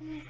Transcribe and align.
God. 0.00 0.28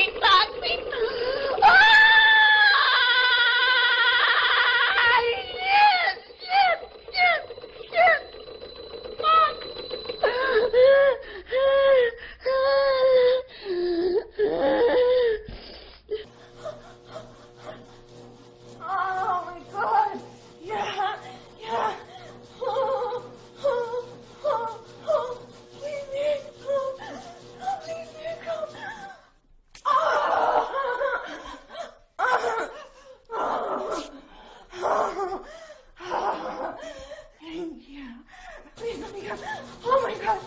Oh 0.00 0.57
Please 38.78 39.00
let 39.00 39.12
me 39.12 39.22
go. 39.26 39.34
Oh 39.84 40.00
my 40.06 40.24
god. 40.24 40.40